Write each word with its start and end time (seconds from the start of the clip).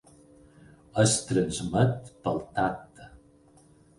Es 1.01 1.13
transmet 1.31 2.09
pel 2.23 2.41
tacte. 2.57 3.09